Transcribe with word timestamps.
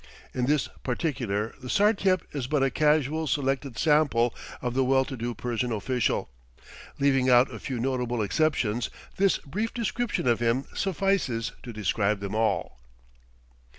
In 0.33 0.47
this 0.47 0.67
particular 0.81 1.53
the 1.61 1.69
Sartiep 1.69 2.23
is 2.31 2.47
but 2.47 2.63
a 2.63 2.71
casually 2.71 3.27
selected 3.27 3.77
sample 3.77 4.33
of 4.59 4.73
the 4.73 4.83
well 4.83 5.05
to 5.05 5.15
do 5.15 5.35
Persian 5.35 5.71
official. 5.71 6.27
Leaving 6.97 7.29
out 7.29 7.53
a 7.53 7.59
few 7.59 7.79
notable 7.79 8.23
exceptions, 8.23 8.89
this 9.17 9.37
brief 9.37 9.75
description 9.75 10.25
of 10.27 10.39
him 10.39 10.65
suffices 10.73 11.51
to 11.61 11.71
describe 11.71 12.19
them 12.19 12.33
all. 12.33 12.79